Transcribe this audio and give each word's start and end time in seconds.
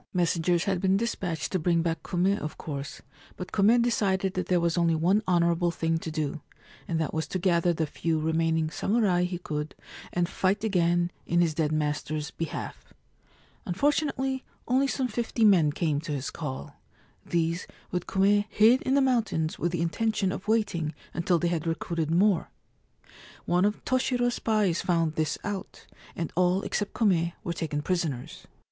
Messengers 0.15 0.63
had 0.63 0.81
been 0.81 0.97
despatched 0.97 1.51
to 1.51 1.59
bring 1.59 1.83
back 1.83 2.01
Kume, 2.01 2.35
of 2.39 2.57
course; 2.57 3.03
but 3.37 3.51
Kume 3.51 3.79
decided 3.79 4.33
that 4.33 4.47
there 4.47 4.59
was 4.59 4.75
only 4.75 4.95
one 4.95 5.21
honourable 5.27 5.69
thing 5.69 5.99
to 5.99 6.09
do, 6.09 6.41
and 6.87 6.99
that 6.99 7.13
was 7.13 7.27
to 7.27 7.37
gather 7.37 7.71
the 7.71 7.85
few 7.85 8.19
remaining 8.19 8.71
samurai 8.71 9.25
he 9.25 9.37
could 9.37 9.75
and 10.11 10.27
fight 10.27 10.63
again 10.63 11.11
in 11.27 11.39
his 11.39 11.53
dead 11.53 11.71
master's 11.71 12.31
behalf. 12.31 12.95
Unfortunately, 13.67 14.43
only 14.67 14.87
some 14.87 15.07
fifty 15.07 15.45
men 15.45 15.71
came 15.71 16.01
to 16.01 16.13
his 16.13 16.31
call. 16.31 16.77
These, 17.23 17.67
with 17.91 18.07
Kume, 18.07 18.45
hid 18.49 18.81
in 18.81 18.95
the 18.95 19.01
mountains 19.01 19.59
with 19.59 19.71
the 19.71 19.83
intention 19.83 20.31
of 20.31 20.47
waiting 20.47 20.95
until 21.13 21.37
they 21.37 21.49
had 21.49 21.67
recruited 21.67 22.09
more. 22.09 22.49
One 23.45 23.65
of 23.65 23.85
Toshiro's 23.85 24.33
spies 24.33 24.81
found 24.81 25.13
this 25.13 25.37
out, 25.43 25.85
and 26.15 26.33
all 26.35 26.63
except 26.63 26.95
Kume 26.95 27.33
were 27.43 27.53
taken 27.53 27.83
prisoners. 27.83 28.47